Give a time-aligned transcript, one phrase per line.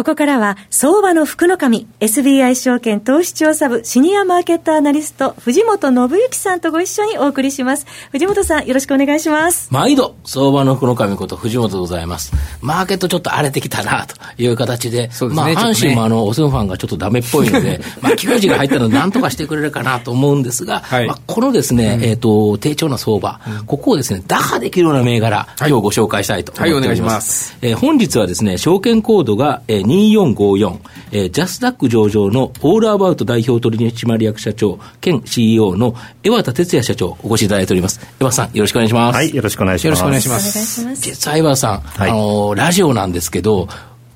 [0.00, 7.86] ここからは、相場の福の神、SBI 証券投資調査部シニアマーケットアナリスト、藤本信之さんとご一緒にお送りします。
[8.10, 9.68] 藤本さん、よろしくお願いします。
[9.70, 12.32] 毎度、相場の福の神こと藤本でございます。
[12.62, 26.94] マーケットちょっと荒れてきたな、という形で、でね、まあ、阪神もあの、オスンファンがちょっとダメっぽいので、 まあ、球児が入ったのなんとかしてくれるかなと思うんですが、はい、まあ、このですね、うん、えっ、ー、と、低調な相場、うん、ここをですね、打破できるような銘柄、今日ご紹介したいと思っております。
[26.94, 27.58] はい、はい、お願いします。
[27.60, 30.78] えー、本日はですね、証券コードが、えー、2454 4、
[31.12, 38.00] えー、ジャスダック上場のオールアバウト代表取締役社長兼 CEO の江端哲也社長お越しいただいております。
[38.20, 39.16] 江端さん、よろしくお願いします。
[39.16, 39.86] はい、よろしくお願いします。
[39.86, 40.94] よろしくお願いします。
[40.96, 43.68] 実は江端さん、はい、あの、ラジオなんですけど、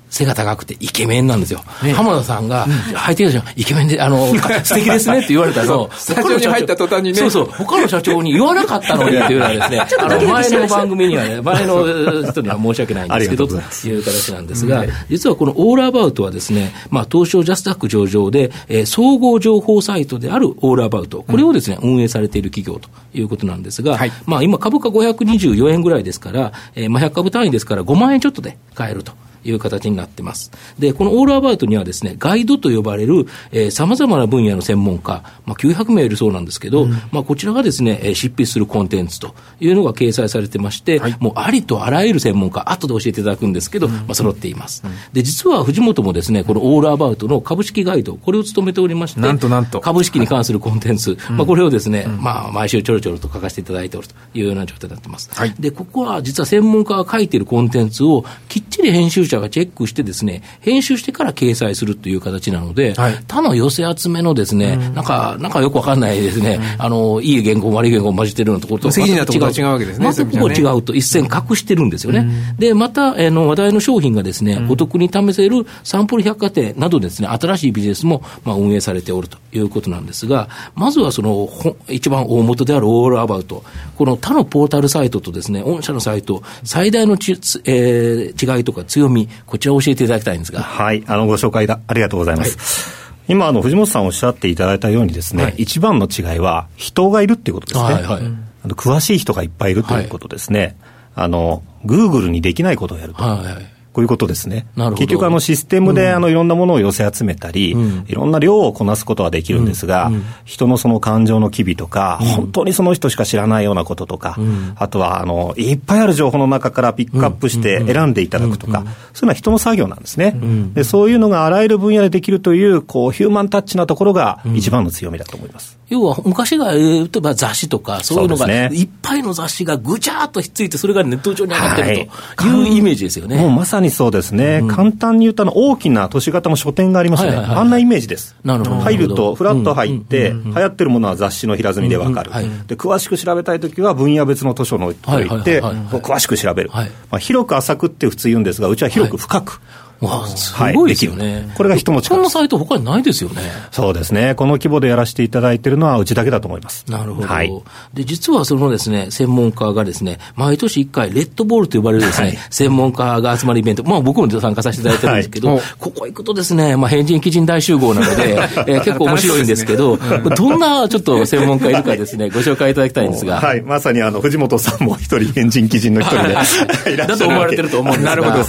[0.09, 1.63] 背が高くてイケメンなんですよ。
[1.83, 4.27] ね、浜田さんが、入ってきたじゃん、イケメンで、あの、
[4.63, 7.19] 素敵ですねって言われたの、スタジオに入った途端にね。
[7.19, 13.59] そうそう、他の社長に言わなかったのにっていうのはですね、 あの、前の番組にはね、 前の人には申し訳ないんですけど、とい
[13.99, 29.11] う形なんですが、実はこのオールアバウトはですね、まあ、東証ジャスタック上場で、えー、総合情報サイトであるオールアバウト、これをですね、運営されている企業ということなんですが、はい、まあ、今株価524円ぐらいですから、えー、まあ、100株単位ですから5万円ちょっとで買えると。
[29.45, 30.51] いう形になってます。
[30.79, 44.83] で、このオールアバウトにはですね、ガイドと呼ばれる、えー、様々な分野の専門家、まあ、900名いるそうなんですけど、うん、まあ、こちらがですね、えー、執筆するコンテンツというのが掲載されてまして、はい、もうありとあらゆる専門家、後で教えていただくんですけど、うん、まあ、揃っています。
[44.85, 49.79] うん、で、実は藤本もですね、このオールアバウトの株式ガイド、これを務めておりまして、なんとなんと。
[49.79, 55.29] 株式に関するコンテンツ、まあ、これをですね、まあ、毎週ちょろちょろと書かせていただいておるというような状態になってます。
[55.33, 70.13] はい、で、ここは実は専門家が書いているコンテンツをきっちり編集者がチェックしてですね編集してから掲載するという形なので、はい、他の寄せ集めのですね、うん、なんか、なんかよくわかんないですね、うん、あの、いい言語、悪い言語を混じってるようなところと、責任なところが違うわけですね。
[70.13, 72.19] 全く違うと、一線隠してるんですよね。
[72.19, 81.49] うん、で、また、あの、話題の商品がですね、お得に試せるサンプル百貨店などですね、新しいビジネスも、まあ、運営されておるということなんですが、まずはその、
[81.89, 83.63] 一番大元であるオールアバウト、
[83.97, 87.33] この他のポータルサイトとですね、御社のサイト、最大のち、
[87.65, 90.61] えー、違いとか強み、こちらを教えていただきたいんですが。
[90.61, 92.57] はい、あの、ご紹介だ、ありがとうございます。
[92.57, 97.83] はい、今、あの、藤本さんおっしゃっていただいたようにですね、はい、一番の違いは、人がいるっていうことですね。
[97.83, 98.21] はいはい、
[98.63, 100.75] あの詳しい人がいっぱいいるということですね。
[101.15, 103.23] あの、グーグルにできないことをやると。
[103.23, 104.67] はいはいこういうことですね。
[104.75, 110.13] 結局あのシステムであのいろんなものを寄せ集めたり、うん、いろんな量をこなすことはできるんですが、うん。
[110.15, 114.37] うん、人のその感情の機微とか、本当にその人しか知らないようなこととか、
[114.75, 120.35] あとはあのいっぱいある情報の中からピックアップして選んでいただくとか、そういうのは人の作業なんですね。
[120.73, 125.79] でそういうのがあらゆる分野でできるというこうヒューマンタッチなところが一番の強みだと思います。
[125.87, 133.37] 要は昔が、例えば雑誌とか、そういうのが、ね、いっぱいの雑誌がぐちゃっとひっついて、それがネット上に上がってるというイメージですよね。
[133.37, 134.61] もうまさにそうですね。
[134.63, 138.35] うん、簡単に言うと、大きな都市型の書店がありますね、はいはいはい、あんなイメージです。
[138.43, 138.81] なるほど。
[138.81, 142.31] 入ると、フラット入って、流行ってるものは雑誌の平積みでわかる、
[142.65, 142.75] で。
[142.75, 146.69] 詳しく調べたいときは、分野別の図書のとこ行って、詳しく調べる。
[146.71, 149.61] はい、まあ、広く浅くって普通言うんですが、うちは広く深く。
[150.01, 153.41] わすごいですよね、はい、これが人の力このサイト、他にないですよね。
[153.71, 156.85] そうですね、この規模でやらせていただいているのは、うちだけだと思います。
[156.89, 157.51] なるほど、はい、
[157.93, 168.33] で実はそのですね専門家がですね毎年1回、レッドボールと呼ばれるですね、はい、専門家が集まるイベント、まあ、僕も参加させていただいてるんですけど、はい、ここ行くとですね、まあ、変人、基人大集合なので、
[168.67, 173.39] えー、結構面白いんですけど、どんなちょっと専門家いるかですね、ご紹介いただきたいんですが。
[173.39, 176.33] はい、まさにあの藤本さんも一人、変人、基人の一人でい。
[176.33, 178.09] らっしゃるだと思われてると思うんですが。
[178.15, 178.45] なるほど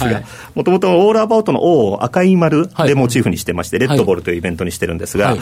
[0.55, 5.37] もともとオールアバウトの O を赤い丸でモチーフにしてまして、レッドボールというイベントにしてるんですが、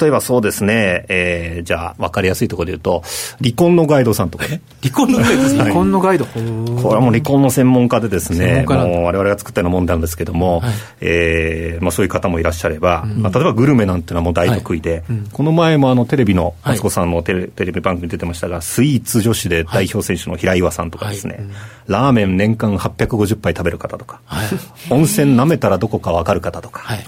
[0.00, 3.02] 例えばそうですね、えー、じゃあ分かりやすいところで言うと、
[3.42, 4.48] 離婚のガイドさんとか。
[4.48, 4.60] ね。
[4.82, 6.24] 離婚のガイド離婚のガイド？
[6.24, 15.02] これはもう離婚の専門家でですね、もう我々が作ったようなもんなんですけども、はい、えー、まあ、そういう方もいらっしゃれば、うん、まあ、例えばグルメなんていうのはもう大得意で、はい。
[15.10, 21.44] うん、この前もあのテレビの、マツコさんのテレ,、テレビ番組に出てましたが、スイーツ女子で代表選手の平岩さんとかですね、はい、
[21.86, 24.20] ラーメン年間850杯食べる方とか、
[24.90, 27.04] 温泉舐めたらどこか分かる方とか、はい、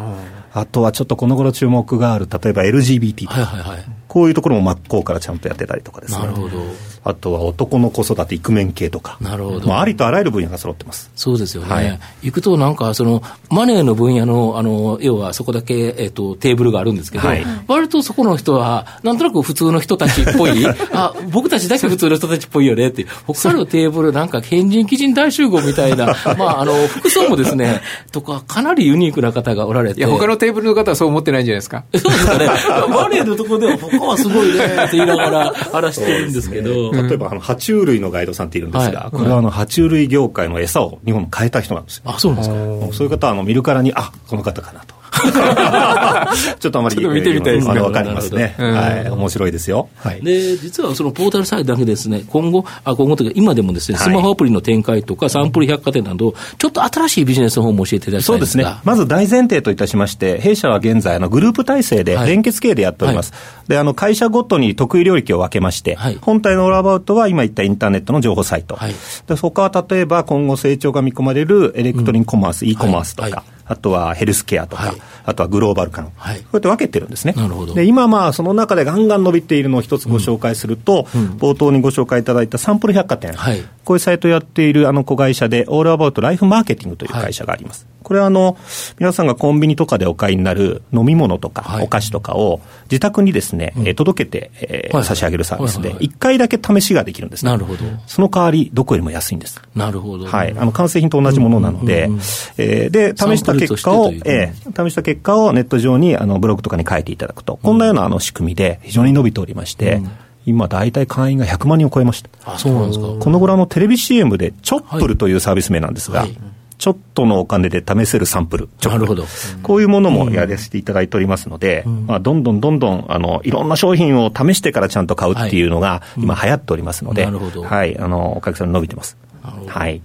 [0.53, 6.21] あとはちょっとこの頃注目がある、例えば LGBT とか、はいはいはいこういうところも真っ向からちゃんとやってたりとかですね。
[6.21, 6.59] なるほど。
[7.05, 9.17] あとは男の子育て、イクメン系とか。
[9.21, 9.69] なるほど。
[9.69, 11.11] まあ、ありとあらゆる分野が揃ってます。
[11.15, 11.69] そうですよね。
[11.69, 27.81] はい、行くとなんか、その、マネーの分野の、あの、要はそこだけ、えっ、ー、と、テーブルがあるんですけど、はい、割とそこの人は、なんとなく普通の人たちっぽい、 あ、僕たちだけ普通の人たちっぽいよねっていう、他のテーブルなんか、変人基人大集合みたいな、まあ、あの、服装もですね、
[28.13, 30.01] とか、かなりユニークな方がおられて。
[30.01, 31.85] いや、他のテーブルの方はそう思ってないんじゃないですか？
[31.95, 32.47] そうですかね。
[32.93, 36.93] マネーのところでは、他はすごいね って言いながら話してるんですけど。
[36.93, 42.03] ね、例えば、あの、爬虫類のガイドさんっているんですが、はい、これはあの、爬虫類業界の餌を日本に変えた人なんですよ。
[42.07, 42.97] あ、そうなんですか。
[42.97, 44.98] そういう方は、あの、見るからに、あ、この方かなと。
[46.59, 47.81] ちょっとあまり見てみたいですね。
[47.81, 48.55] わかりますね。
[48.59, 49.11] はい。
[49.11, 49.89] 面白いですよ。
[49.97, 50.21] はい。
[50.23, 58.67] で、実はそのポータルサイトだけですね、今後、あ今後というか今でもですね、スマホアプリの展開とか、サンプル百貨店など、ちょっと新しいビジネス法も教えていただきたいそうですね。
[58.85, 63.33] まず大前提といたしまして、弊社は現在、あの、グループ体制で連結系でやっております。
[63.69, 68.79] で、あの、会社ごとに得意領域を分けまして、本体のオールアバウトは今言ったインターネットの情報サイト。
[69.27, 77.35] で、そこは例えば今後成長が見込まれるエレクトリンコマース、e コマースとか、あとはヘルスケアとか、はい、あとはグローバル感、はい、こうやって分けてるんですね。
[77.37, 77.75] なるほど。
[77.75, 87.87] で今、まあ、その中でガンガン伸びているのを一つご紹介すると、うん、冒頭にご紹介いただいたサンプル百貨店、はい、こういうサイトをやっているあの子会社で、オールアバウトライフマーケティングという会社があります。
[88.03, 88.59] これはあの、
[88.99, 97.51] 皆さんがコンビニとかでお買いになる飲み物とか、お菓子とかを自宅にですね、うん、届けて、えー、差し上げるサービスで、1回だけ試しができるんですね。
[97.51, 97.85] なるほど。
[98.07, 99.59] その代わり、どこよりも安いんです。
[99.75, 100.27] なるほど。
[100.27, 100.55] はい。
[100.55, 102.11] あの、完成品と同じものなので、
[102.59, 110.11] えー、で、試した結果を、えー、試した結果をネット上に、あの、ブログとかに書いていただくと、こんなようなあの仕組みで非常に伸びておりまして、うん
[110.49, 112.31] 今、大体会員が100万人を超えました。
[112.45, 113.07] あ、そうなんですか。
[113.21, 116.39] この頃のテレビ CM で、チョップルというサービス名なんですが、はいはい
[116.79, 119.27] ちょっとのお金で試せるサンプル、なるほど。
[119.65, 127.65] こういうものもやらせていただいておりますので、うん、まあ、どんどんどんどん、あの、いろんな商品を試してからちゃんと買うっていうのが、今流行っておりますので、はい、なるほど。
[127.65, 129.17] はい、あの、お客さん伸びてます。
[129.43, 130.01] はい。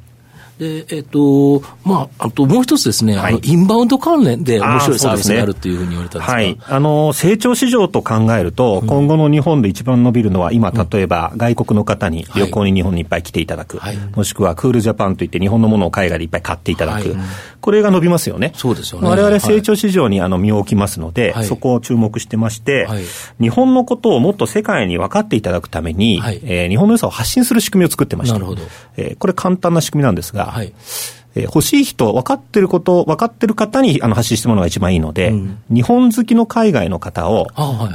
[0.64, 6.58] で、えっ、と、まあ、あともう一つですね、はい、インバウンド関連で面白いサービスがあるというふうに言われたんですか、ね、はい。
[6.66, 17.18] あの、成長市場と考えると、うん、今後の日本で一番伸びるのは、今、例えば、外国の方に旅行に日本にいっぱい来ていただく、はい、もしくはクールジャパンといって日本のものを海外でいっぱい買っていただく、はい、
[17.60, 18.54] これが伸びますよね。
[18.56, 19.10] そうですよね。
[19.10, 22.88] 我々成長市場にあの身を置きますので、そこを注目してまして、
[23.42, 28.34] 日本のことをもっと世界に分かっていただくために、はい、えー、日本の良さを発信する仕組みを作ってました。
[28.36, 28.62] なるほど。
[28.98, 30.74] えー、これ簡単な仕組みなんですが、はい。
[31.36, 37.48] えー、欲しい人、分かってること、分かってる方にあの発信してもらうのが一番いいので、うん、日本好きの海外の方を、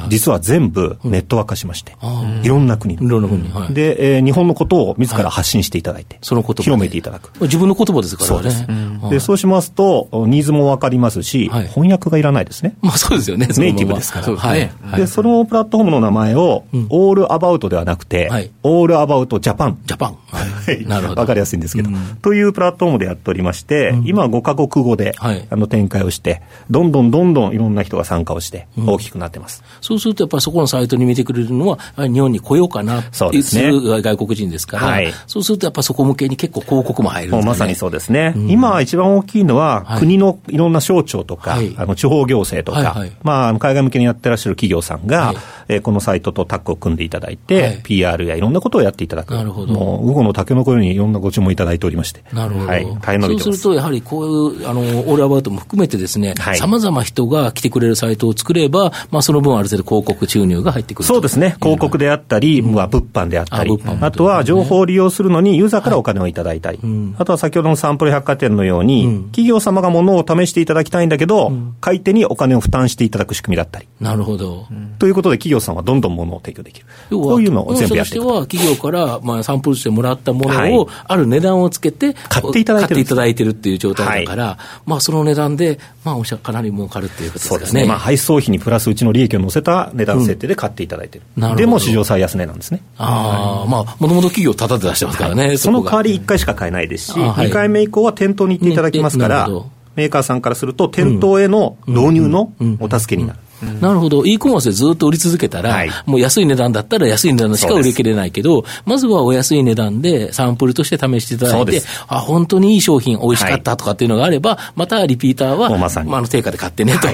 [0.09, 2.07] 実は全部ネットワーク化しまして、う
[2.41, 7.33] ん、いろんな国いろんな国、はい、で、えー、日本のことを自ら発信していただいて、はい、その言葉広めていただく。
[7.43, 8.37] 自分の言葉ですからね。
[8.37, 9.11] そうです。
[9.11, 12.77] で、そうしますと、ニーズも分かりますし、はい、翻訳がいらないですね。
[12.83, 13.49] まあそうですよね。
[13.57, 14.37] ネイティブですから。
[14.37, 14.71] はい。
[14.97, 18.29] で、そのプラットフォームの名前を、オールアバウトではなくて、
[18.63, 19.79] オールアバウトジャパン。
[19.87, 20.19] ジャパン。
[20.27, 20.87] はい。
[20.87, 21.21] なるほど。
[21.21, 21.91] わかりやすいんですけど、
[22.23, 33.71] というプラットフォームでやっておりまして、今5カ国語で、はい、あの展開をして、どんどんどんどんいろんな人が参加をして、大きくなってます、うん、そうすると、やっぱりそこのサイトに見てくれるのは、日本に来ようかなそうですね。
[34.03, 38.33] 外国人ですから、はい、そうするとやっぱそこ向けに結構広告も入るんです、ね、まさにそうですね。
[38.37, 45.37] うん、今一番大きいのは、はい、国のいろんな省庁とか、あの地方行政とか、はいはい、まあ、海外向けにやってらっしゃる企業さんが、はい、
[45.69, 49.35] えー、このサイトとタッグを組んでいただいて、はい、PR やいろんなことをやっていただく。
[49.35, 49.75] なるほど。
[49.75, 52.23] もう、午後の竹の子ようにいろんなご注文いただいておりまして。
[52.33, 52.67] なるほど。
[52.67, 52.87] はい。
[53.01, 53.43] 大変伸びて。
[53.45, 61.57] そうすると、やはりこういう、あの、オールアバウトも含めてですね、さまざま人が来てくれるサイトを作れば、まあ、その分ある程度広告注入が入ってくるそうですね。
[61.61, 66.89] 広告であったり、うん、物販であったり、ああとは情報を利用するのにユーザーからお金をいただいたり、はい
[67.19, 73.89] あとは先ほどのサンプル百貨店のように、うん、企業様が物を試していただきたいんだけど、買い手にお金を負担していただく仕組みだったり。
[74.01, 74.67] なるほど。
[74.99, 76.87] ということで企業さんはどんどん物を提供できる。
[77.11, 78.27] こういうのを全部やっていく。
[78.27, 83.05] は企業から、まあ、サンプルしてもらったものを、ある値段をつけて、買っていただいてる。
[83.09, 87.83] ただいてるっていう状態だから、まあ、その値段で、まあ、おしゃかなり儲かるっていうことですね。
[87.83, 87.89] ね。
[87.89, 91.25] まあ、配送費にプラスうちの利益を乗せた値段設定で買っていただいてる。
[91.37, 92.83] うん、でも、史上最安値なんですね。
[92.97, 95.47] ああ、まあ、もともと企業ただで出してますからね。
[95.49, 99.49] はい、その代わり1回しか買えないですし、はい、2回目以降は店頭に行っていただきますから、
[99.97, 103.41] メーカーさんからすると、店頭への導入のお助けになる。
[103.81, 117.09] なるほど、e コマースでずっと売り続けたら、はい、もう安い値段だったら安い値段しか売り切れないけど、まずはお安い値段でサンプルとして試していただいて、あ、本当にいい商品、美味しかったとかっていうのがあれば、またリピーターは、まさに、まあ、の定価で買ってね、と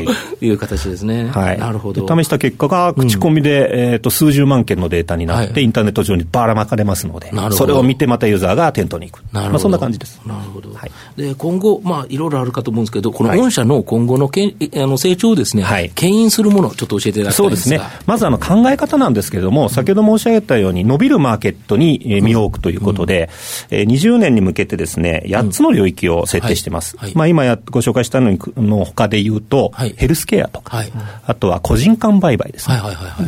[0.45, 0.51] い。
[0.51, 1.29] う形ですね。
[1.29, 2.07] はい、なるほど。
[2.07, 9.23] 試した結果が、口コミで、うん、えっ、と、数十万件のデータになって、インターネット上にばらまかれますので、それを見てまたユーザーが店頭に行く。
[9.33, 9.51] なるほど。
[9.53, 10.21] まあ、そんな感じです。
[10.27, 10.73] なるほど。
[10.75, 18.03] はい、で、今後、まあ、いろいろあるかと思うんですけど、この御社の今後のけん、あの成長をですね、はい、牽引すするものをちょっと教えていただきたいんですがそうですね。
[18.07, 23.31] まずあの考え方なんですけれども、先ほど申し上げたように、伸びるマーケットに身を置くということで、
[23.71, 26.97] うん、20年に向けてですね、8つの領域を設定しています。
[26.97, 30.93] うんはい、まあ今やご紹介したのにの他で言うと、はい、ヘルスケアとか、はい、
[31.27, 32.81] あとは個人間売買ですね。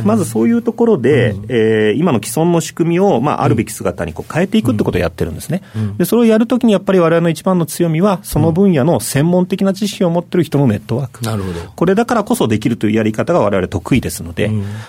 [0.04, 5.62] まずそういうところで、うん、えー、今の既存の仕組みを、まあ、あるべき姿にこう変えていくってことをやってるんですね。
[5.98, 11.24] で、それをやるときにやっぱり我々の一番の強みは、その分野の専門的な知識を持っている人のネットワーク。
[11.24, 11.60] なるほど。
[11.74, 14.48] これだからこそできるというやり方が我々得意ですので、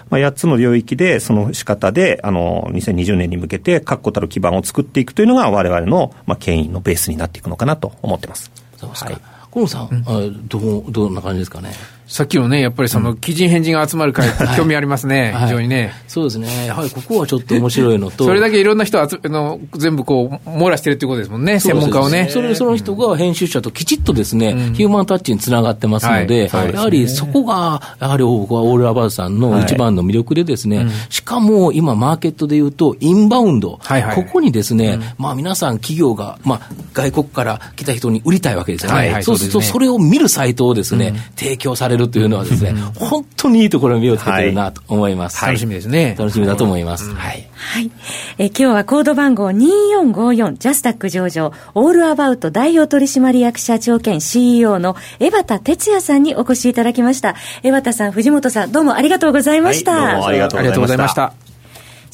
[0.10, 8.52] まあ、8つの領域で、その仕方で、あの、2020年に向けて確固たる基盤を作っていくというのが我々の、まあ、牽引のベースになっていくのかなと思ってます。
[8.78, 9.12] そうですか。
[9.12, 9.22] はい
[9.58, 11.72] 河野さん、うん、どうどんな感じですかね？
[12.08, 22.30] さっきのね、やっぱりその、基人変人が集まる会、興味ありますね、非常にね、そうですね、やはりここはちょっと面白いのと、それだけいろんな人あの全部こう、網羅してるっていうことですもんね、専門家をね。
[22.32, 33.80] それその人が編集者ときちっとですね、ヒューマンタッチにつながってますので、やはりそこが、やはり僕はオールアバウさんの一番の魅力でですね、しかも今、マーケットでいうと、インバウンド、
[34.16, 39.20] ここにですね、まあ皆さん、企業が、まあ、外国から来た人に売りたいわけですよね。
[39.24, 45.40] そうすると、それを見るサイトをですね、提供されるというのはですね、本当にいいところに目をつけてるなと思います。
[45.40, 46.16] はい、楽しみですね。
[46.18, 47.14] 楽しみだと思います。
[47.14, 47.48] はい。
[47.56, 47.92] はい。
[48.38, 57.36] え今日はコード番号2454ジャスタック上場オールアバウト代表取締役社長兼 CEO の江端哲也さんにお越しいただきました。
[57.64, 59.94] 江端さん、藤本さん、どうもありがとうございました。
[59.94, 61.47] はい、どうもありがとうございました。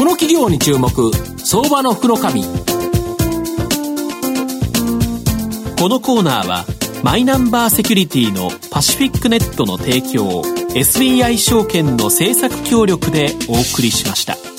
[0.00, 0.88] この企業に注目
[1.36, 2.22] 相場の福のこ
[5.90, 6.64] のコーナーは
[7.04, 10.40] マイナンバーセキュリティのパシフィックネットの提供
[10.74, 14.49] SBI 証券の政策協力でお送りしました。